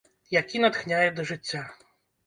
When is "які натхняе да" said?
0.37-1.29